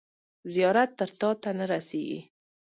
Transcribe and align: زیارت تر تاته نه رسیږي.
زیارت 0.53 0.89
تر 0.99 1.09
تاته 1.19 1.49
نه 1.59 1.65
رسیږي. 1.71 2.19